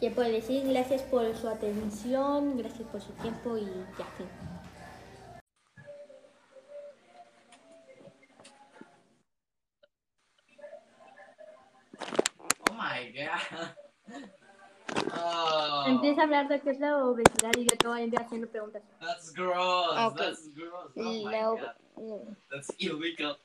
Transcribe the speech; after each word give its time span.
¿Qué 0.00 0.10
puedo 0.12 0.30
decir? 0.30 0.64
Gracias 0.68 1.02
por 1.02 1.36
su 1.36 1.48
atención, 1.48 2.56
gracias 2.56 2.88
por 2.88 3.00
su 3.00 3.12
tiempo 3.14 3.56
y 3.56 3.66
ya, 3.98 4.04
fin. 4.16 4.28
Oh 12.70 12.72
my 12.74 13.12
god. 13.12 13.68
Oh, 15.14 15.84
Empieza 15.86 16.22
a 16.22 16.24
hablar 16.24 16.48
de 16.48 16.60
qué 16.60 16.70
es 16.70 16.80
la 16.80 16.96
obesidad 17.04 17.52
y 17.56 17.64
yo 17.64 17.76
te 17.76 17.88
voy 17.88 18.00
a 18.00 18.04
ir 18.04 18.20
haciendo 18.20 18.48
preguntas. 18.48 18.82
that's 19.00 19.32
gross. 19.32 20.12
Okay. 20.12 20.26
That's 20.26 20.48
gross. 20.54 20.92
Oh 20.96 21.24
my 21.24 21.32
god. 21.32 22.36
That's 22.50 22.70
illegal. 22.78 23.36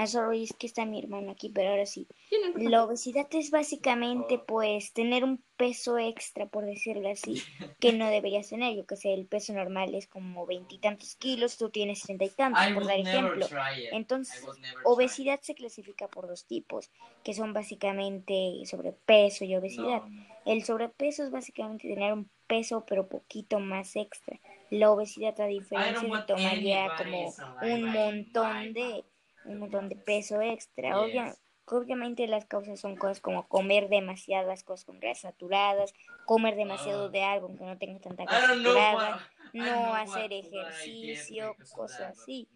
Ah, 0.00 0.06
sorry, 0.06 0.44
es 0.44 0.52
que 0.52 0.68
está 0.68 0.86
mi 0.86 1.00
hermano 1.00 1.32
aquí, 1.32 1.50
pero 1.52 1.70
ahora 1.70 1.84
sí. 1.84 2.06
No. 2.54 2.70
La 2.70 2.84
obesidad 2.84 3.26
es 3.32 3.50
básicamente, 3.50 4.38
pues, 4.38 4.92
tener 4.92 5.24
un 5.24 5.42
peso 5.56 5.98
extra, 5.98 6.46
por 6.46 6.64
decirlo 6.64 7.10
así, 7.10 7.42
que 7.80 7.92
no 7.92 8.08
deberías 8.08 8.48
tener. 8.48 8.76
Yo 8.76 8.86
que 8.86 8.94
sé, 8.94 9.12
el 9.12 9.26
peso 9.26 9.52
normal 9.54 9.96
es 9.96 10.06
como 10.06 10.46
veintitantos 10.46 11.16
kilos, 11.16 11.56
tú 11.56 11.70
tienes 11.70 12.00
treinta 12.02 12.26
y 12.26 12.30
tantos, 12.30 12.70
I 12.70 12.74
por 12.74 12.86
dar 12.86 13.00
ejemplo. 13.00 13.44
Entonces, 13.90 14.46
obesidad 14.84 15.40
se 15.42 15.56
clasifica 15.56 16.06
por 16.06 16.28
dos 16.28 16.44
tipos, 16.44 16.90
que 17.24 17.34
son 17.34 17.52
básicamente 17.52 18.52
sobrepeso 18.66 19.44
y 19.44 19.56
obesidad. 19.56 20.02
No, 20.04 20.10
no. 20.10 20.26
El 20.44 20.64
sobrepeso 20.64 21.24
es 21.24 21.32
básicamente 21.32 21.88
tener 21.88 22.12
un 22.12 22.30
peso, 22.46 22.84
pero 22.86 23.08
poquito 23.08 23.58
más 23.58 23.96
extra. 23.96 24.38
La 24.70 24.90
obesidad, 24.90 25.38
a 25.40 25.46
diferencia 25.46 26.08
de 26.08 26.22
tomar 26.22 26.58
ya 26.60 26.96
como 26.96 27.34
un 27.62 27.84
montón 27.84 28.72
de, 28.72 29.04
un 29.48 29.58
montón 29.58 29.88
de 29.88 29.96
peso 29.96 30.40
extra. 30.40 30.90
Yes. 30.90 30.96
Obvia- 31.14 31.36
obviamente 31.70 32.26
las 32.26 32.46
causas 32.46 32.80
son 32.80 32.96
cosas 32.96 33.20
como 33.20 33.46
comer 33.48 33.88
demasiadas 33.88 34.62
cosas 34.64 34.84
con 34.86 35.00
grasas 35.00 35.32
saturadas, 35.32 35.92
comer 36.24 36.56
demasiado 36.56 37.06
Ah. 37.06 37.10
de 37.10 37.22
algo 37.22 37.48
que 37.56 37.64
no 37.64 37.76
tenga 37.78 38.00
tanta 38.00 38.22
I 38.22 38.26
grasa 38.26 38.46
saturada, 38.48 38.94
what, 39.16 39.20
no 39.54 39.64
know 39.64 39.94
hacer 39.94 40.32
ejercicio, 40.32 41.54
cosas 41.74 41.98
that, 41.98 42.08
así. 42.22 42.48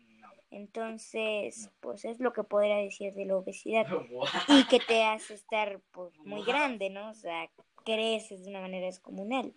Entonces, 0.51 1.71
pues 1.81 2.05
es 2.05 2.21
lo 2.21 2.33
que 2.33 2.45
podría 2.45 2.77
decir 2.77 3.13
de 3.15 3.25
la 3.27 3.37
obesidad 3.37 3.87
What? 4.11 4.29
y 4.49 4.65
que 4.67 4.81
te 4.81 5.03
hace 5.05 5.35
estar 5.35 5.81
pues 5.93 6.17
muy 6.25 6.45
grande, 6.45 6.89
¿no? 6.91 7.11
O 7.11 7.15
sea, 7.15 7.51
creces 7.85 8.45
de 8.45 8.51
una 8.51 8.61
manera 8.61 8.87
descomunal. 8.87 9.53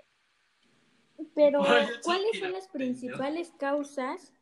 Pero, 1.33 1.63
¿cuáles 2.03 2.39
son 2.39 2.52
las 2.52 2.67
principales 2.67 3.52
causas 3.58 4.33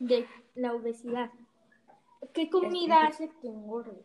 de 0.00 0.26
la 0.54 0.74
obesidad? 0.74 1.30
¿Qué 2.34 2.50
comida 2.50 3.06
hace 3.06 3.30
que 3.40 3.48
engordes? 3.48 4.04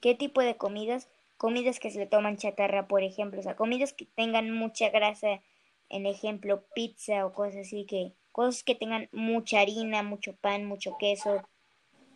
¿Qué 0.00 0.14
tipo 0.14 0.40
de 0.42 0.56
comidas? 0.56 1.08
Comidas 1.36 1.80
que 1.80 1.90
se 1.90 1.98
le 1.98 2.06
toman 2.06 2.36
chatarra, 2.36 2.88
por 2.88 3.02
ejemplo, 3.02 3.40
o 3.40 3.42
sea, 3.42 3.56
comidas 3.56 3.92
que 3.92 4.06
tengan 4.06 4.50
mucha 4.50 4.90
grasa, 4.90 5.42
en 5.88 6.06
ejemplo, 6.06 6.64
pizza 6.74 7.26
o 7.26 7.32
cosas 7.32 7.66
así, 7.66 7.84
que 7.86 8.12
cosas 8.32 8.62
que 8.64 8.74
tengan 8.74 9.08
mucha 9.12 9.60
harina, 9.60 10.02
mucho 10.02 10.34
pan, 10.36 10.64
mucho 10.66 10.96
queso, 10.98 11.42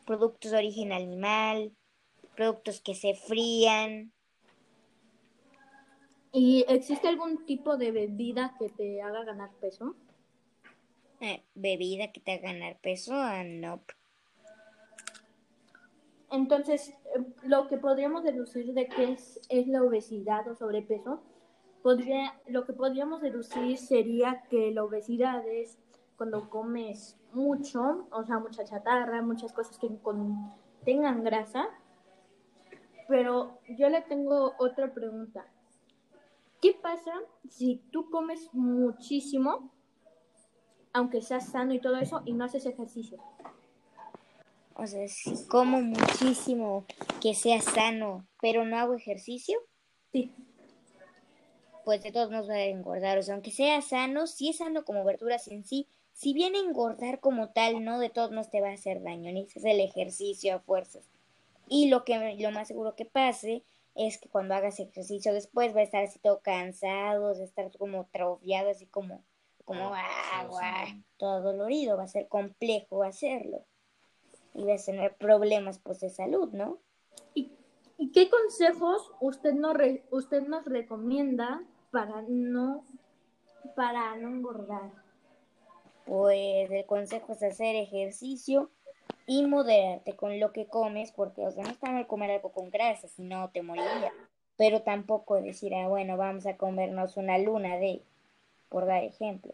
productos 0.04 0.52
de 0.52 0.58
origen 0.58 0.92
animal, 0.92 1.72
productos 2.36 2.80
que 2.80 2.94
se 2.94 3.14
frían, 3.14 4.12
¿Y 6.32 6.66
existe 6.68 7.08
algún 7.08 7.46
tipo 7.46 7.78
de 7.78 7.92
bebida 7.92 8.54
que 8.58 8.68
te 8.68 9.00
haga 9.00 9.24
ganar 9.24 9.50
peso? 9.58 9.94
eh, 11.20 11.42
bebida 11.54 12.12
que 12.12 12.20
te 12.20 12.32
haga 12.32 12.52
ganar 12.52 12.78
peso, 12.80 13.14
ah, 13.14 13.42
no. 13.44 13.84
Entonces, 16.30 16.90
eh, 17.14 17.24
lo 17.42 17.68
que 17.68 17.78
podríamos 17.78 18.24
deducir 18.24 18.72
de 18.74 18.88
qué 18.88 19.12
es, 19.12 19.68
la 19.68 19.82
obesidad 19.82 20.48
o 20.48 20.54
sobrepeso, 20.54 21.20
podría, 21.82 22.34
lo 22.48 22.64
que 22.64 22.72
podríamos 22.72 23.22
deducir 23.22 23.78
sería 23.78 24.42
que 24.50 24.72
la 24.72 24.84
obesidad 24.84 25.46
es 25.46 25.78
cuando 26.16 26.48
comes 26.50 27.16
mucho, 27.32 28.06
o 28.10 28.24
sea, 28.24 28.38
mucha 28.38 28.64
chatarra, 28.64 29.22
muchas 29.22 29.52
cosas 29.52 29.78
que 29.78 29.88
contengan 29.98 31.22
grasa. 31.22 31.68
Pero 33.08 33.58
yo 33.68 33.88
le 33.88 34.02
tengo 34.02 34.54
otra 34.58 34.92
pregunta. 34.92 35.46
¿Qué 36.60 36.76
pasa 36.82 37.12
si 37.48 37.76
tú 37.92 38.10
comes 38.10 38.48
muchísimo, 38.52 39.70
aunque 40.92 41.20
seas 41.20 41.50
sano 41.50 41.74
y 41.74 41.80
todo 41.80 41.96
eso, 41.98 42.22
y 42.24 42.32
no 42.32 42.44
haces 42.44 42.66
ejercicio? 42.66 43.18
O 44.78 44.86
sea, 44.86 45.08
si 45.08 45.46
como 45.48 45.80
muchísimo 45.80 46.84
que 47.20 47.34
sea 47.34 47.60
sano, 47.60 48.26
pero 48.40 48.64
no 48.64 48.76
hago 48.78 48.94
ejercicio, 48.94 49.58
Sí. 50.12 50.32
pues 51.84 52.02
de 52.02 52.12
todos 52.12 52.30
modos 52.30 52.48
va 52.48 52.54
a 52.54 52.64
engordar. 52.64 53.18
O 53.18 53.22
sea, 53.22 53.34
aunque 53.34 53.50
sea 53.52 53.80
sano, 53.80 54.26
si 54.26 54.50
es 54.50 54.58
sano 54.58 54.84
como 54.84 55.04
verduras 55.04 55.48
en 55.48 55.64
sí, 55.64 55.88
si 56.12 56.32
bien 56.32 56.54
engordar 56.54 57.20
como 57.20 57.50
tal, 57.50 57.84
no 57.84 57.98
de 57.98 58.10
todos 58.10 58.30
modos 58.32 58.50
te 58.50 58.60
va 58.60 58.70
a 58.70 58.74
hacer 58.74 59.02
daño, 59.02 59.32
necesitas 59.32 59.64
el 59.64 59.80
ejercicio 59.80 60.54
a 60.54 60.58
fuerzas. 60.60 61.04
Y 61.68 61.88
lo 61.88 62.04
que 62.04 62.36
lo 62.38 62.50
más 62.50 62.68
seguro 62.68 62.96
que 62.96 63.04
pase 63.04 63.62
es 63.94 64.18
que 64.18 64.28
cuando 64.28 64.54
hagas 64.54 64.78
ejercicio 64.78 65.32
después 65.32 65.74
va 65.74 65.80
a 65.80 65.84
estar 65.84 66.04
así 66.04 66.18
todo 66.18 66.40
cansado, 66.40 67.22
va 67.22 67.30
a 67.30 67.44
estar 67.44 67.70
como 67.78 68.00
atrofiado, 68.02 68.70
así 68.70 68.86
como, 68.86 69.22
como 69.64 69.90
ah, 69.94 70.48
sí. 70.88 71.02
todo 71.16 71.40
dolorido, 71.40 71.96
va 71.96 72.04
a 72.04 72.08
ser 72.08 72.28
complejo 72.28 73.02
hacerlo. 73.02 73.64
Y 74.56 74.64
vas 74.64 74.88
a 74.88 74.92
tener 74.92 75.14
problemas 75.16 75.78
pues 75.78 76.00
de 76.00 76.08
salud, 76.08 76.48
¿no? 76.52 76.78
¿Y, 77.34 77.52
y 77.98 78.10
qué 78.10 78.30
consejos 78.30 79.12
usted 79.20 79.52
nos, 79.52 79.74
re- 79.74 80.04
usted 80.10 80.42
nos 80.42 80.64
recomienda 80.64 81.62
para 81.90 82.22
no, 82.26 82.84
para 83.74 84.16
no 84.16 84.28
engordar? 84.28 84.90
Pues 86.06 86.70
el 86.70 86.86
consejo 86.86 87.32
es 87.32 87.42
hacer 87.42 87.76
ejercicio 87.76 88.70
y 89.26 89.44
moderarte 89.44 90.14
con 90.16 90.40
lo 90.40 90.52
que 90.52 90.66
comes, 90.66 91.12
porque, 91.12 91.46
o 91.46 91.50
sea, 91.50 91.64
no 91.64 91.70
está 91.70 91.90
mal 91.90 92.06
comer 92.06 92.30
algo 92.30 92.52
con 92.52 92.70
grasa, 92.70 93.08
si 93.08 93.22
no 93.22 93.50
te 93.50 93.60
moriría. 93.60 94.12
Pero 94.56 94.82
tampoco 94.82 95.34
decir, 95.42 95.74
ah, 95.74 95.88
bueno, 95.88 96.16
vamos 96.16 96.46
a 96.46 96.56
comernos 96.56 97.16
una 97.18 97.36
luna 97.36 97.76
de, 97.76 98.02
por 98.70 98.86
dar 98.86 99.02
ejemplo. 99.02 99.52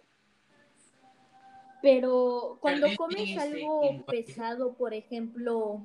Pero 1.83 2.59
cuando 2.61 2.87
comes 2.97 3.37
algo 3.37 4.05
pesado, 4.07 4.75
por 4.75 4.95
ejemplo, 4.95 5.85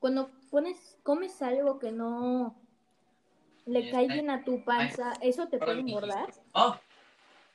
cuando 0.00 0.30
pones, 0.50 0.98
comes 1.02 1.40
algo 1.42 1.78
que 1.78 1.92
no 1.92 2.56
le 3.66 3.90
cae 3.90 4.08
bien 4.08 4.30
a 4.30 4.44
tu 4.44 4.64
panza, 4.64 5.12
¿eso 5.20 5.48
te 5.48 5.58
puede 5.58 5.80
engordar? 5.80 6.32
Oh, 6.54 6.76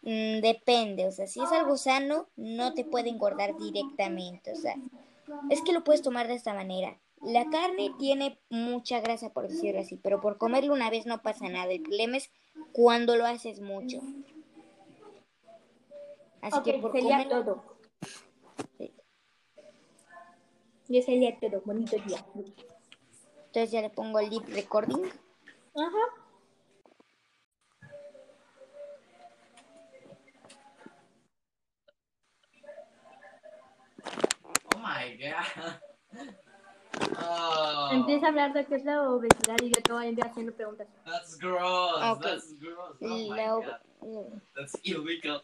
Mm, 0.03 0.41
depende, 0.41 1.05
o 1.05 1.11
sea, 1.11 1.27
si 1.27 1.43
es 1.43 1.51
algo 1.51 1.77
sano, 1.77 2.27
no 2.35 2.73
te 2.73 2.83
puede 2.83 3.09
engordar 3.09 3.55
directamente, 3.59 4.51
o 4.51 4.55
sea, 4.55 4.75
es 5.51 5.61
que 5.61 5.73
lo 5.73 5.83
puedes 5.83 6.01
tomar 6.01 6.27
de 6.27 6.33
esta 6.33 6.53
manera. 6.53 6.99
La 7.23 7.47
carne 7.51 7.91
tiene 7.99 8.39
mucha 8.49 8.99
grasa, 8.99 9.31
por 9.31 9.47
decirlo 9.47 9.79
así, 9.79 9.97
pero 9.97 10.19
por 10.19 10.39
comerlo 10.39 10.73
una 10.73 10.89
vez 10.89 11.05
no 11.05 11.21
pasa 11.21 11.49
nada. 11.49 11.71
El 11.71 11.81
problema 11.81 12.17
es 12.17 12.31
cuando 12.71 13.15
lo 13.15 13.27
haces 13.27 13.61
mucho. 13.61 13.99
Así 16.41 16.57
ok, 16.57 16.63
que 16.63 16.73
por 16.79 16.91
sería 16.91 17.23
comer 17.23 17.29
todo. 17.29 17.63
Sí. 18.77 18.91
Ya 20.87 21.01
sería 21.03 21.39
todo. 21.39 21.61
Bonito 21.63 21.95
día. 21.97 22.25
Entonces 23.45 23.71
ya 23.71 23.81
le 23.81 23.89
pongo 23.89 24.19
el 24.19 24.29
lip 24.29 24.47
recording. 24.49 25.03
Ajá. 25.75 26.21
oh 34.73 34.77
my 34.79 35.17
god. 35.17 35.79
Oh, 37.19 37.89
Empieza 37.91 38.25
a 38.25 38.29
hablar 38.29 38.53
de 38.53 38.65
qué 38.65 38.75
es 38.75 38.83
la 38.83 39.09
obesidad 39.09 39.57
y 39.61 39.69
yo 39.69 39.81
te 39.81 39.93
voy 39.93 40.05
a 40.05 40.09
ir 40.09 40.25
haciendo 40.25 40.53
preguntas. 40.53 40.87
that's 41.05 41.37
gross. 41.37 42.17
Okay. 42.17 42.31
That's 42.31 42.59
gross. 42.59 42.97
Oh 43.01 43.29
my 43.29 43.37
god. 43.37 44.41
That's 44.55 44.75
illegal. 44.83 45.41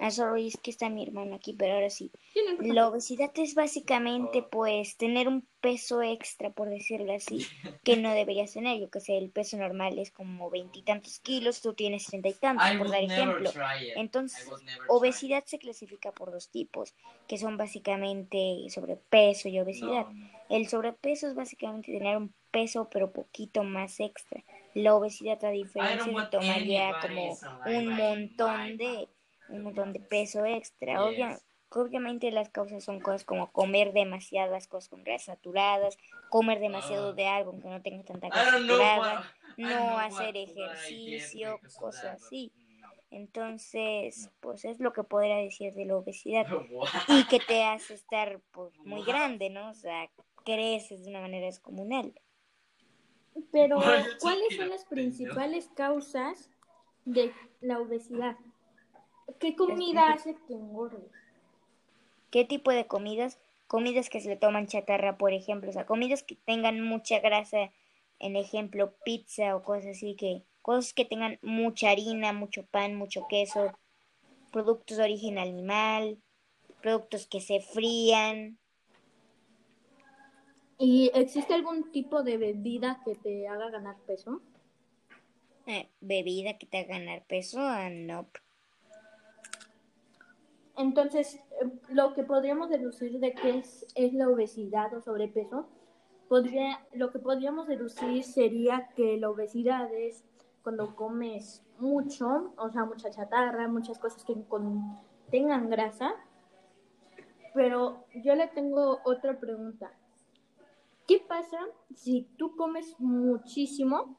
Ah, 0.00 0.10
sorry, 0.10 0.48
es 0.48 0.56
que 0.56 0.70
está 0.70 0.88
mi 0.88 1.02
hermano 1.02 1.36
aquí, 1.36 1.52
pero 1.52 1.74
ahora 1.74 1.90
sí. 1.90 2.10
No. 2.58 2.72
La 2.72 2.88
obesidad 2.88 3.30
es 3.34 3.54
básicamente, 3.54 4.42
pues, 4.42 4.96
tener 4.96 5.28
un 5.28 5.46
peso 5.60 6.02
extra, 6.02 6.48
por 6.50 6.70
decirlo 6.70 7.12
así, 7.12 7.46
que 7.84 7.98
no 7.98 8.10
deberías 8.12 8.52
tener. 8.52 8.80
Yo 8.80 8.88
que 8.90 9.00
sé, 9.00 9.18
el 9.18 9.30
peso 9.30 9.58
normal 9.58 9.98
es 9.98 10.10
como 10.10 10.48
veintitantos 10.48 11.20
kilos, 11.20 11.60
tú 11.60 11.74
tienes 11.74 12.06
treinta 12.06 12.30
y 12.30 12.32
tantos, 12.32 12.72
I 12.72 12.78
por 12.78 12.90
dar 12.90 13.02
ejemplo. 13.02 13.50
Entonces, 13.94 14.48
obesidad 14.88 15.44
se 15.44 15.58
clasifica 15.58 16.12
por 16.12 16.32
dos 16.32 16.48
tipos, 16.48 16.94
que 17.28 17.36
son 17.36 17.58
básicamente 17.58 18.56
sobrepeso 18.70 19.48
y 19.48 19.60
obesidad. 19.60 20.06
No. 20.08 20.30
El 20.48 20.66
sobrepeso 20.68 21.28
es 21.28 21.34
básicamente 21.34 21.92
tener 21.92 22.16
un 22.16 22.34
peso, 22.50 22.88
pero 22.90 23.12
poquito 23.12 23.64
más 23.64 24.00
extra. 24.00 24.42
La 24.74 24.94
obesidad, 24.94 25.44
a 25.44 25.50
diferencia 25.50 26.06
de 26.06 26.12
want 26.12 26.30
tomar 26.30 26.62
ya 26.64 27.00
como 27.00 27.38
un 27.66 27.88
montón 27.88 28.76
de, 28.76 29.08
un 29.50 29.62
montón 29.62 29.92
de 29.92 30.00
peso 30.00 30.44
extra. 30.44 30.94
Yes. 30.94 31.02
Obvia- 31.02 31.40
obviamente 31.72 32.30
las 32.32 32.48
causas 32.48 32.82
son 32.82 32.98
cosas 33.00 33.24
como 33.24 33.52
comer 33.52 33.92
demasiadas 33.92 34.66
cosas 34.66 34.88
con 34.88 35.04
grasas 35.04 35.36
saturadas, 35.36 35.96
comer 36.28 36.58
demasiado 36.60 37.10
Ah. 37.10 37.12
de 37.12 37.26
algo 37.28 37.52
que 37.60 37.68
no 37.68 37.80
tenga 37.82 38.02
tanta 38.04 38.28
grasa 38.28 38.50
know 38.58 38.60
saturada, 38.76 38.98
what, 39.20 39.24
no 39.56 39.84
what 39.94 40.04
hacer 40.06 40.36
ejercicio, 40.36 41.60
cosas 41.78 42.22
así. 42.22 42.52
Entonces, 43.12 44.30
pues 44.40 44.64
es 44.64 44.78
lo 44.80 44.92
que 44.92 45.02
podría 45.04 45.36
decir 45.36 45.74
de 45.74 45.84
la 45.84 45.96
obesidad 45.96 46.46
What? 46.70 46.88
y 47.08 47.24
que 47.26 47.40
te 47.40 47.64
hace 47.64 47.94
estar 47.94 48.40
pues 48.52 48.76
muy 48.84 49.04
grande, 49.04 49.50
¿no? 49.50 49.70
O 49.70 49.74
sea, 49.74 50.08
creces 50.44 51.04
de 51.04 51.10
una 51.10 51.20
manera 51.20 51.46
descomunal. 51.46 52.12
Pero, 53.52 53.78
¿cuáles 54.20 54.56
son 54.56 54.68
las 54.70 54.84
principales 54.84 55.68
causas 55.74 56.50
de 57.04 57.32
la 57.60 57.78
obesidad? 57.80 58.36
¿Qué 59.38 59.54
comida 59.54 60.12
hace 60.12 60.34
que 60.46 60.54
engordes? 60.54 61.10
¿Qué 62.30 62.44
tipo 62.44 62.70
de 62.70 62.86
comidas? 62.86 63.38
Comidas 63.66 64.08
que 64.10 64.20
se 64.20 64.28
le 64.28 64.36
toman 64.36 64.66
chatarra, 64.66 65.18
por 65.18 65.32
ejemplo, 65.32 65.70
o 65.70 65.72
sea, 65.72 65.86
comidas 65.86 66.22
que 66.22 66.36
tengan 66.36 66.80
mucha 66.80 67.20
grasa, 67.20 67.70
en 68.18 68.36
ejemplo, 68.36 68.94
pizza 69.04 69.54
o 69.56 69.62
cosas 69.62 69.96
así, 69.96 70.16
que 70.16 70.42
cosas 70.62 70.92
que 70.92 71.04
tengan 71.04 71.38
mucha 71.42 71.90
harina, 71.90 72.32
mucho 72.32 72.64
pan, 72.66 72.96
mucho 72.96 73.26
queso, 73.28 73.72
productos 74.52 74.96
de 74.96 75.04
origen 75.04 75.38
animal, 75.38 76.18
productos 76.82 77.26
que 77.26 77.40
se 77.40 77.60
frían, 77.60 78.58
¿Y 80.82 81.10
existe 81.12 81.52
algún 81.52 81.92
tipo 81.92 82.22
de 82.22 82.38
bebida 82.38 83.02
que 83.04 83.14
te 83.14 83.46
haga 83.46 83.68
ganar 83.68 83.96
peso? 84.06 84.40
eh, 85.66 85.88
bebida 86.00 86.58
que 86.58 86.66
te 86.66 86.78
haga 86.78 86.98
ganar 86.98 87.24
peso, 87.26 87.60
ah, 87.60 87.88
no. 87.90 88.28
Entonces, 90.80 91.34
eh, 91.34 91.70
lo 91.90 92.14
que 92.14 92.24
podríamos 92.24 92.70
deducir 92.70 93.20
de 93.20 93.34
qué 93.34 93.58
es, 93.58 94.14
la 94.14 94.30
obesidad 94.30 94.94
o 94.94 95.02
sobrepeso, 95.02 95.68
podría, 96.26 96.80
lo 96.94 97.10
que 97.10 97.18
podríamos 97.18 97.68
deducir 97.68 98.24
sería 98.24 98.88
que 98.96 99.18
la 99.18 99.28
obesidad 99.28 99.92
es 99.92 100.24
cuando 100.62 100.96
comes 100.96 101.62
mucho, 101.78 102.54
o 102.56 102.70
sea, 102.70 102.86
mucha 102.86 103.10
chatarra, 103.10 103.68
muchas 103.68 103.98
cosas 103.98 104.24
que 104.24 104.34
contengan 104.48 105.68
grasa. 105.68 106.14
Pero 107.52 108.06
yo 108.24 108.34
le 108.34 108.48
tengo 108.48 109.00
otra 109.04 109.38
pregunta. 109.38 109.92
¿Qué 111.06 111.22
pasa 111.28 111.58
si 111.94 112.22
tú 112.38 112.56
comes 112.56 112.98
muchísimo, 112.98 114.16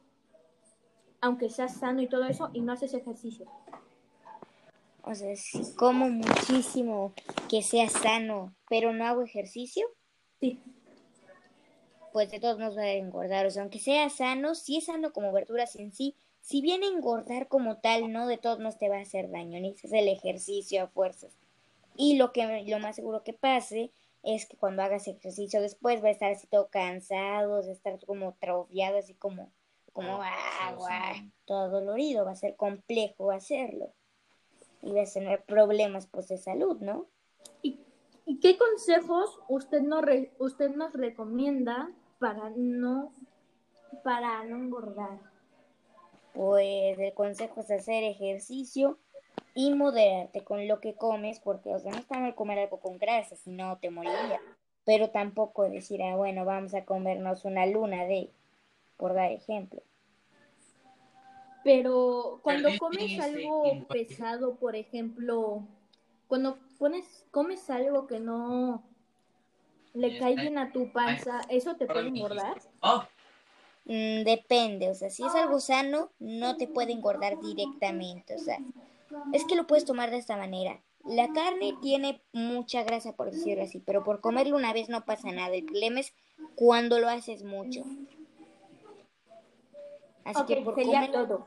aunque 1.20 1.50
seas 1.50 1.74
sano 1.74 2.02
y 2.02 2.08
todo 2.08 2.24
eso, 2.24 2.50
y 2.52 2.60
no 2.60 2.72
haces 2.72 2.94
ejercicio? 2.94 3.48
O 5.04 5.14
sea, 5.14 5.34
si 5.36 5.74
como 5.74 6.08
muchísimo 6.08 7.12
que 7.48 7.62
sea 7.62 7.88
sano, 7.88 8.54
pero 8.68 8.92
no 8.92 9.04
hago 9.06 9.22
ejercicio, 9.22 9.86
Sí. 10.40 10.60
pues 12.12 12.30
de 12.30 12.40
todos 12.40 12.58
modos 12.58 12.76
va 12.76 12.82
a 12.82 12.92
engordar. 12.92 13.46
O 13.46 13.50
sea, 13.50 13.62
aunque 13.62 13.78
sea 13.78 14.08
sano, 14.10 14.54
si 14.54 14.76
es 14.76 14.86
sano 14.86 15.12
como 15.12 15.32
verduras 15.32 15.76
en 15.76 15.92
sí, 15.92 16.14
si 16.40 16.60
bien 16.60 16.82
engordar 16.82 17.48
como 17.48 17.78
tal, 17.78 18.12
no 18.12 18.26
de 18.26 18.36
todos 18.38 18.58
modos 18.58 18.78
te 18.78 18.88
va 18.88 18.98
a 18.98 19.02
hacer 19.02 19.30
daño, 19.30 19.60
necesitas 19.60 19.92
el 19.92 20.08
ejercicio 20.08 20.82
a 20.82 20.88
fuerzas. 20.88 21.32
Y 21.96 22.16
lo 22.16 22.32
que 22.32 22.64
lo 22.66 22.78
más 22.80 22.96
seguro 22.96 23.22
que 23.22 23.32
pase 23.32 23.92
es 24.22 24.46
que 24.46 24.56
cuando 24.56 24.82
hagas 24.82 25.08
ejercicio 25.08 25.60
después 25.60 26.02
va 26.02 26.08
a 26.08 26.12
estar 26.12 26.32
así 26.32 26.46
todo 26.46 26.68
cansado, 26.68 27.56
vas 27.56 27.66
a 27.68 27.72
estar 27.72 27.98
como 28.04 28.30
atrofiado, 28.30 28.98
así 28.98 29.14
como, 29.14 29.50
como 29.92 30.20
ah, 30.22 31.14
sí. 31.14 31.30
todo 31.44 31.70
dolorido, 31.70 32.24
va 32.24 32.32
a 32.32 32.36
ser 32.36 32.56
complejo 32.56 33.30
hacerlo. 33.30 33.92
Y 34.82 34.92
vas 34.92 35.10
a 35.10 35.20
tener 35.20 35.44
problemas 35.44 36.06
pues 36.06 36.28
de 36.28 36.38
salud, 36.38 36.78
¿no? 36.80 37.06
¿Y, 37.62 37.80
y 38.26 38.40
qué 38.40 38.58
consejos 38.58 39.38
usted 39.48 39.80
nos, 39.80 40.02
re- 40.02 40.32
usted 40.38 40.70
nos 40.70 40.92
recomienda 40.92 41.90
para 42.18 42.50
no, 42.56 43.12
para 44.02 44.44
no 44.44 44.56
engordar? 44.56 45.18
Pues 46.34 46.98
el 46.98 47.14
consejo 47.14 47.60
es 47.60 47.70
hacer 47.70 48.04
ejercicio 48.04 48.98
y 49.54 49.74
moderarte 49.74 50.42
con 50.42 50.66
lo 50.66 50.80
que 50.80 50.94
comes, 50.94 51.38
porque, 51.40 51.74
o 51.74 51.78
sea, 51.78 51.92
no 51.92 51.98
está 51.98 52.18
mal 52.18 52.34
comer 52.34 52.58
algo 52.58 52.80
con 52.80 52.98
grasa, 52.98 53.36
si 53.36 53.50
no 53.50 53.78
te 53.78 53.90
moriría. 53.90 54.40
Pero 54.84 55.10
tampoco 55.10 55.68
decir, 55.68 56.02
ah, 56.02 56.16
bueno, 56.16 56.44
vamos 56.44 56.74
a 56.74 56.84
comernos 56.84 57.44
una 57.44 57.66
luna 57.66 58.04
de, 58.06 58.30
por 58.96 59.14
dar 59.14 59.30
ejemplo. 59.30 59.82
Pero 61.64 62.40
cuando 62.42 62.68
comes 62.78 63.18
algo 63.20 63.86
pesado, 63.88 64.56
por 64.56 64.74
ejemplo, 64.76 65.62
cuando 66.28 66.58
pones, 66.78 67.24
comes 67.30 67.68
algo 67.70 68.06
que 68.06 68.18
no 68.20 68.82
le 69.94 70.18
cae 70.18 70.36
bien 70.36 70.58
a 70.58 70.72
tu 70.72 70.90
panza, 70.92 71.40
¿eso 71.48 71.76
te 71.76 71.86
puede 71.86 72.08
engordar? 72.08 72.60
Oh, 72.80 73.04
Mm, 73.84 74.22
depende, 74.22 74.88
o 74.90 74.94
sea, 74.94 75.10
si 75.10 75.24
es 75.26 75.34
algo 75.34 75.58
sano, 75.58 76.12
no 76.20 76.56
te 76.56 76.68
puede 76.68 76.92
engordar 76.92 77.40
directamente, 77.40 78.36
o 78.36 78.38
sea, 78.38 78.60
es 79.32 79.44
que 79.44 79.56
lo 79.56 79.66
puedes 79.66 79.84
tomar 79.84 80.12
de 80.12 80.18
esta 80.18 80.36
manera. 80.36 80.80
La 81.04 81.32
carne 81.32 81.76
tiene 81.82 82.22
mucha 82.32 82.84
grasa, 82.84 83.16
por 83.16 83.32
decirlo 83.32 83.64
así, 83.64 83.80
pero 83.80 84.04
por 84.04 84.20
comerlo 84.20 84.54
una 84.56 84.72
vez 84.72 84.88
no 84.88 85.04
pasa 85.04 85.32
nada. 85.32 85.52
El 85.56 85.64
problema 85.64 85.98
es 85.98 86.14
cuando 86.54 87.00
lo 87.00 87.08
haces 87.08 87.42
mucho. 87.42 87.82
Así 90.24 90.44
que 90.46 90.58
por 90.58 90.76
sería 90.76 91.00
comerlo- 91.00 91.26
todo. 91.26 91.46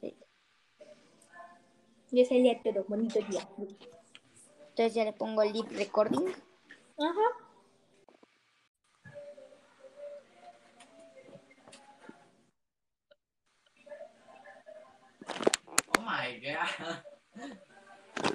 Sí. 0.00 0.16
Y 2.10 2.24
sería 2.24 2.62
todo. 2.62 2.84
Bonito 2.88 3.18
día. 3.20 3.46
Entonces 4.70 4.94
ya 4.94 5.04
le 5.04 5.12
pongo 5.12 5.42
el 5.42 5.52
lip 5.52 5.70
recording. 5.72 6.28
Ajá. 6.98 7.28
oh 15.96 16.00
my 16.02 16.40
god. 16.40 16.96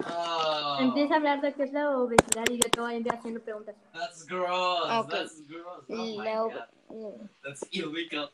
Oh, 0.10 0.78
Empieza 0.80 1.14
a 1.14 1.18
hablar 1.18 1.42
de 1.42 1.54
qué 1.54 1.64
es 1.64 1.72
la 1.74 1.90
obesidad 1.98 2.44
y 2.50 2.58
yo 2.58 2.70
te 2.70 2.82
voy 2.82 2.94
a 2.94 2.98
ir 2.98 3.14
haciendo 3.14 3.40
preguntas. 3.42 3.76
that's 3.94 4.26
gross. 4.26 4.90
Okay. 5.06 5.18
That's 5.20 5.42
gross. 5.48 5.86
Oh 5.90 6.18
my 6.18 6.38
ob- 6.38 6.54
god. 6.54 7.30
That's 7.44 7.64
illegal. 7.72 8.30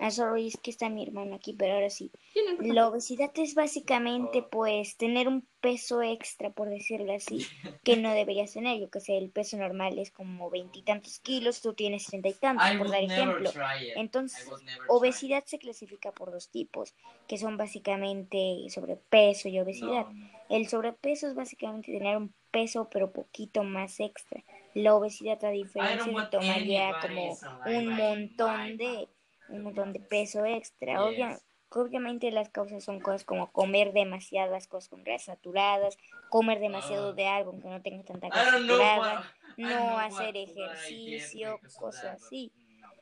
Ah, 0.00 0.10
sorry, 0.10 0.48
es 0.48 0.56
que 0.56 0.70
está 0.70 0.88
mi 0.88 1.02
hermano 1.02 1.34
aquí, 1.34 1.52
pero 1.52 1.74
ahora 1.74 1.90
sí. 1.90 2.10
No. 2.58 2.74
La 2.74 2.88
obesidad 2.88 3.30
es 3.34 3.54
básicamente, 3.54 4.42
pues, 4.42 4.96
tener 4.96 5.26
un 5.28 5.46
peso 5.60 6.02
extra, 6.02 6.50
por 6.50 6.68
decirlo 6.68 7.12
así, 7.12 7.46
que 7.82 7.96
no 7.96 8.12
deberías 8.12 8.52
tener. 8.52 8.78
Yo 8.80 8.90
que 8.90 9.00
sé, 9.00 9.18
el 9.18 9.30
peso 9.30 9.56
normal 9.56 9.98
es 9.98 10.10
como 10.12 10.50
veintitantos 10.50 11.18
kilos, 11.18 11.60
tú 11.60 11.74
tienes 11.74 12.06
treinta 12.06 12.28
y 12.28 12.34
tantos, 12.34 12.72
I 12.72 12.78
por 12.78 12.90
dar 12.90 13.02
ejemplo. 13.02 13.50
Entonces, 13.96 14.48
obesidad 14.88 15.44
se 15.46 15.58
clasifica 15.58 16.12
por 16.12 16.30
dos 16.30 16.48
tipos, 16.48 16.94
que 17.26 17.36
son 17.38 17.56
básicamente 17.56 18.66
sobrepeso 18.70 19.48
y 19.48 19.58
obesidad. 19.58 20.06
No, 20.06 20.12
no. 20.12 20.38
El 20.48 20.68
sobrepeso 20.68 21.28
es 21.28 21.34
básicamente 21.34 21.92
tener 21.92 22.16
un 22.16 22.32
peso, 22.50 22.88
pero 22.90 23.12
poquito 23.12 23.64
más 23.64 24.00
extra. 24.00 24.42
La 24.74 24.94
obesidad, 24.94 25.44
a 25.44 25.50
diferencia, 25.50 26.30
tomaría 26.30 26.96
como 27.02 27.36
un 27.66 27.96
montón 27.96 28.76
de 28.76 29.08
un 29.48 29.62
montón 29.62 29.92
de 29.92 30.00
peso 30.00 30.44
extra. 30.44 31.04
Obvia- 31.04 31.38
obviamente 31.70 32.30
las 32.30 32.48
causas 32.48 32.82
son 32.84 33.00
cosas 33.00 33.24
como 33.24 33.50
comer 33.52 33.92
demasiadas 33.92 34.66
cosas 34.68 34.88
con 34.88 35.04
grasas 35.04 35.36
saturadas, 35.36 35.98
comer 36.30 36.60
demasiado 36.60 37.10
Ah. 37.10 37.12
de 37.12 37.26
algo 37.26 37.52
que 37.60 37.68
no 37.68 37.82
tenga 37.82 38.04
tanta 38.04 38.28
I 38.28 38.30
grasa 38.30 38.50
saturada, 38.52 38.98
what, 38.98 39.24
no 39.58 39.68
know 39.68 39.98
hacer 39.98 40.36
ejercicio, 40.36 41.60
cosas 41.78 42.22
así. 42.22 42.52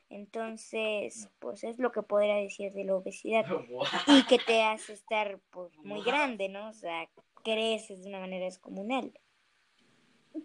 Entonces, 0.09 1.29
pues 1.39 1.63
es 1.65 1.79
lo 1.79 1.91
que 1.91 2.01
podría 2.01 2.35
decir 2.35 2.71
de 2.73 2.85
la 2.85 2.95
obesidad 2.95 3.45
What? 3.69 3.87
y 4.07 4.23
que 4.25 4.39
te 4.39 4.63
hace 4.63 4.93
estar 4.93 5.39
pues 5.51 5.75
muy 5.79 6.01
grande, 6.03 6.47
¿no? 6.49 6.69
O 6.69 6.73
sea, 6.73 7.09
creces 7.43 8.03
de 8.03 8.09
una 8.09 8.19
manera 8.19 8.45
descomunal. 8.45 9.11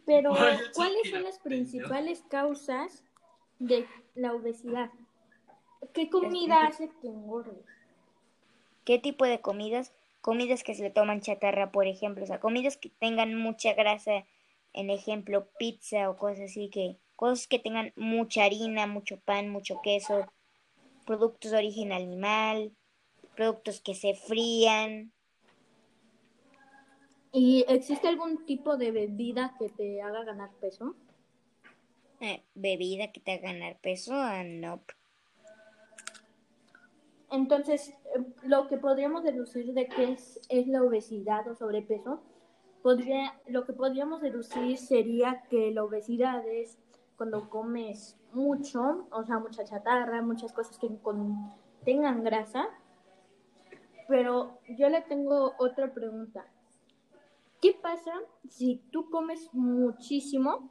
Pero, 0.06 0.32
¿cuáles 0.74 1.10
son 1.10 1.22
las 1.24 1.38
principales 1.38 2.22
causas 2.28 3.04
de 3.58 3.86
la 4.14 4.32
obesidad? 4.32 4.90
¿Qué 5.94 6.08
comida 6.08 6.66
hace 6.66 6.90
que 7.00 7.08
engordes? 7.08 7.64
¿Qué 8.84 8.98
tipo 8.98 9.24
de 9.24 9.40
comidas? 9.40 9.92
Comidas 10.20 10.62
que 10.64 10.74
se 10.74 10.82
le 10.82 10.90
toman 10.90 11.20
chatarra, 11.20 11.72
por 11.72 11.86
ejemplo, 11.86 12.24
o 12.24 12.26
sea, 12.26 12.40
comidas 12.40 12.76
que 12.76 12.90
tengan 12.90 13.34
mucha 13.34 13.74
grasa, 13.74 14.24
en 14.72 14.90
ejemplo, 14.90 15.48
pizza 15.58 16.08
o 16.08 16.16
cosas 16.16 16.50
así, 16.50 16.68
que 16.70 16.96
cosas 17.16 17.46
que 17.46 17.58
tengan 17.58 17.92
mucha 17.96 18.44
harina, 18.44 18.86
mucho 18.86 19.18
pan, 19.20 19.50
mucho 19.50 19.80
queso, 19.82 20.26
productos 21.04 21.50
de 21.50 21.58
origen 21.58 21.92
animal, 21.92 22.72
productos 23.34 23.80
que 23.80 23.94
se 23.94 24.14
frían, 24.14 25.12
¿Y 27.34 27.64
existe 27.66 28.08
algún 28.08 28.44
tipo 28.44 28.76
de 28.76 28.90
bebida 28.92 29.54
que 29.58 29.70
te 29.70 30.02
haga 30.02 30.22
ganar 30.22 30.50
peso? 30.60 30.94
eh, 32.20 32.42
bebida 32.54 33.10
que 33.12 33.20
te 33.20 33.32
haga 33.32 33.52
ganar 33.52 33.78
peso, 33.80 34.12
ah, 34.14 34.44
no. 34.44 34.82
Entonces, 37.32 37.88
eh, 37.88 38.24
lo 38.44 38.68
que 38.68 38.76
podríamos 38.76 39.24
deducir 39.24 39.72
de 39.72 39.88
qué 39.88 40.12
es, 40.12 40.68
la 40.68 40.82
obesidad 40.82 41.48
o 41.48 41.54
sobrepeso, 41.54 42.20
podría, 42.82 43.40
lo 43.46 43.64
que 43.64 43.72
podríamos 43.72 44.20
deducir 44.20 44.76
sería 44.76 45.42
que 45.48 45.70
la 45.72 45.82
obesidad 45.82 46.46
es 46.46 46.78
cuando 47.16 47.48
comes 47.48 48.20
mucho, 48.34 49.06
o 49.10 49.24
sea, 49.24 49.38
mucha 49.38 49.64
chatarra, 49.64 50.20
muchas 50.20 50.52
cosas 50.52 50.78
que 50.78 50.90
tengan 51.84 52.22
grasa. 52.22 52.68
Pero 54.08 54.58
yo 54.68 54.90
le 54.90 55.00
tengo 55.00 55.54
otra 55.58 55.94
pregunta. 55.94 56.44
¿Qué 57.62 57.72
pasa 57.80 58.12
si 58.50 58.82
tú 58.90 59.08
comes 59.08 59.48
muchísimo, 59.54 60.70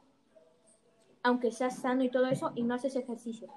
aunque 1.24 1.50
seas 1.50 1.78
sano 1.78 2.04
y 2.04 2.10
todo 2.10 2.26
eso, 2.26 2.52
y 2.54 2.62
no 2.62 2.74
haces 2.74 2.94
ejercicio? 2.94 3.48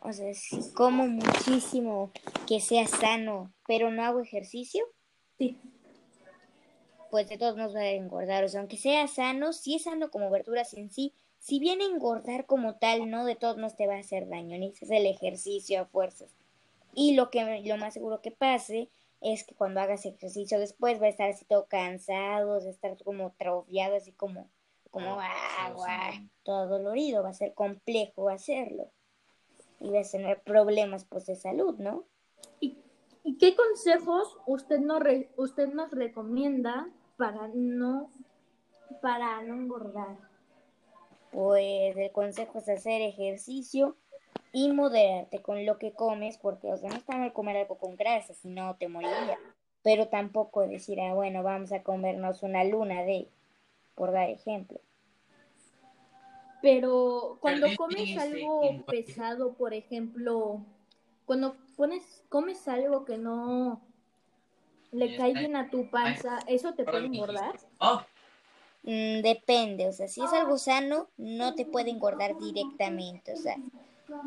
O 0.00 0.12
sea, 0.12 0.32
si 0.34 0.72
como 0.72 1.06
muchísimo, 1.06 2.10
que 2.46 2.60
sea 2.60 2.86
sano, 2.86 3.52
pero 3.66 3.90
no 3.90 4.04
hago 4.04 4.20
ejercicio. 4.20 4.84
Sí. 5.38 5.58
Pues 7.10 7.28
de 7.28 7.38
todos 7.38 7.56
modos 7.56 7.72
voy 7.72 7.82
a 7.82 7.90
engordar. 7.92 8.44
O 8.44 8.48
sea, 8.48 8.60
aunque 8.60 8.76
sea 8.76 9.06
sano, 9.08 9.52
si 9.52 9.74
es 9.74 9.84
sano 9.84 10.10
como 10.10 10.30
verduras 10.30 10.74
en 10.74 10.90
sí, 10.90 11.14
si 11.38 11.58
bien 11.58 11.80
engordar 11.80 12.46
como 12.46 12.76
tal, 12.76 13.10
no 13.10 13.24
de 13.24 13.36
todos 13.36 13.56
modos 13.56 13.76
te 13.76 13.86
va 13.86 13.94
a 13.94 14.00
hacer 14.00 14.28
daño, 14.28 14.58
ni 14.58 14.68
es 14.68 14.90
el 14.90 15.06
ejercicio 15.06 15.80
a 15.80 15.86
fuerzas. 15.86 16.30
Y 16.94 17.14
lo 17.14 17.30
que 17.30 17.62
lo 17.64 17.76
más 17.76 17.94
seguro 17.94 18.20
que 18.20 18.30
pase 18.30 18.90
es 19.20 19.44
que 19.44 19.54
cuando 19.54 19.80
hagas 19.80 20.04
ejercicio 20.04 20.58
después 20.58 21.00
va 21.00 21.06
a 21.06 21.10
estar 21.10 21.30
así 21.30 21.44
todo 21.44 21.66
cansado, 21.66 22.50
va 22.50 22.56
a 22.56 22.70
estar 22.70 22.96
como 23.02 23.28
atrofiado, 23.28 23.96
así 23.96 24.12
como, 24.12 24.48
como 24.90 25.18
agua, 25.58 26.12
todo 26.42 26.66
dolorido, 26.68 27.22
va 27.22 27.30
a 27.30 27.34
ser 27.34 27.54
complejo 27.54 28.28
hacerlo. 28.28 28.90
Y 29.80 29.90
vas 29.90 30.08
a 30.08 30.18
tener 30.18 30.42
problemas 30.42 31.04
pues 31.04 31.26
de 31.26 31.36
salud, 31.36 31.76
¿no? 31.78 32.04
¿Y, 32.60 32.76
qué 33.38 33.54
consejos 33.54 34.36
usted, 34.46 34.80
no 34.80 34.98
usted 35.36 35.68
nos 35.68 35.90
recomienda 35.90 36.88
para 37.16 37.48
no, 37.54 38.10
para 39.02 39.42
no 39.42 39.54
engordar? 39.54 40.16
Pues 41.30 41.96
el 41.96 42.10
consejo 42.10 42.58
es 42.58 42.68
hacer 42.68 43.02
ejercicio 43.02 43.96
y 44.52 44.72
moderarte 44.72 45.42
con 45.42 45.66
lo 45.66 45.78
que 45.78 45.92
comes, 45.92 46.38
porque, 46.38 46.72
o 46.72 46.76
sea, 46.76 46.90
no 46.90 46.96
está 46.96 47.16
mal 47.16 47.32
comer 47.32 47.58
algo 47.58 47.76
con 47.76 47.96
grasa, 47.96 48.34
si 48.34 48.48
no 48.48 48.76
te 48.76 48.88
moriría. 48.88 49.38
Pero 49.82 50.08
tampoco 50.08 50.66
decir, 50.66 51.00
ah, 51.00 51.14
bueno, 51.14 51.42
vamos 51.42 51.70
a 51.72 51.82
comernos 51.82 52.42
una 52.42 52.64
luna 52.64 53.02
de, 53.02 53.28
por 53.94 54.12
dar 54.12 54.30
ejemplo. 54.30 54.80
Pero 56.60 57.38
cuando 57.40 57.68
comes 57.76 58.16
algo 58.18 58.84
pesado, 58.86 59.52
por 59.52 59.74
ejemplo, 59.74 60.60
cuando 61.24 61.56
pones, 61.76 62.24
comes 62.28 62.66
algo 62.68 63.04
que 63.04 63.16
no 63.16 63.80
le 64.92 65.16
cae 65.16 65.34
bien 65.34 65.56
a 65.56 65.70
tu 65.70 65.90
panza, 65.90 66.38
¿eso 66.46 66.72
te 66.74 66.84
puede 66.84 67.06
engordar? 67.06 67.58
Mm, 68.82 69.20
depende, 69.22 69.86
o 69.86 69.92
sea, 69.92 70.08
si 70.08 70.22
es 70.22 70.32
algo 70.32 70.58
sano, 70.58 71.08
no 71.16 71.54
te 71.54 71.66
puede 71.66 71.90
engordar 71.90 72.38
directamente, 72.38 73.32
o 73.32 73.36
sea, 73.36 73.56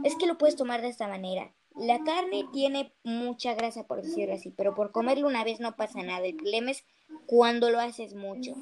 es 0.04 0.16
que 0.16 0.28
lo 0.28 0.38
puedes 0.38 0.56
tomar 0.56 0.82
de 0.82 0.90
esta 0.90 1.08
manera. 1.08 1.52
La 1.76 2.04
carne 2.04 2.46
tiene 2.52 2.92
mucha 3.04 3.56
grasa, 3.56 3.88
por 3.88 4.02
decirlo 4.02 4.36
así, 4.36 4.52
pero 4.52 4.76
por 4.76 4.92
comerlo 4.92 5.28
una 5.28 5.44
vez 5.44 5.60
no 5.60 5.76
pasa 5.76 6.04
nada. 6.04 6.26
El 6.26 6.36
problema 6.36 6.72
es 6.72 6.84
cuando 7.26 7.70
lo 7.70 7.80
haces 7.80 8.14
mucho. 8.14 8.56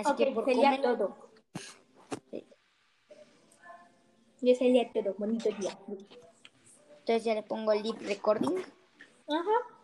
Así 0.00 0.14
que 0.14 0.32
por 0.32 0.44
sería 0.44 0.80
todo. 0.80 1.16
Sí. 2.30 2.46
Y 4.40 4.54
sería 4.54 4.92
todo. 4.92 5.14
Bonito 5.18 5.48
día. 5.58 5.78
Entonces 7.00 7.24
ya 7.24 7.34
le 7.34 7.42
pongo 7.42 7.72
el 7.72 7.82
lip 7.82 8.00
recording. 8.00 8.58
Ajá. 9.28 9.80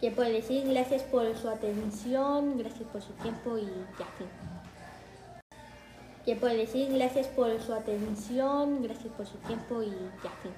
¿Qué 0.00 0.12
puede 0.12 0.32
decir? 0.32 0.68
Gracias 0.68 1.02
por 1.02 1.36
su 1.36 1.48
atención, 1.48 2.56
gracias 2.56 2.88
por 2.88 3.02
su 3.02 3.12
tiempo 3.14 3.58
y 3.58 3.66
ya, 3.98 4.06
fin. 4.16 4.28
¿Qué 6.24 6.36
puede 6.36 6.56
decir? 6.58 6.92
Gracias 6.92 7.26
por 7.28 7.60
su 7.60 7.72
atención, 7.72 8.82
gracias 8.82 9.12
por 9.14 9.26
su 9.26 9.38
tiempo 9.38 9.82
y 9.82 9.90
ya, 9.90 10.30
fin. 10.42 10.52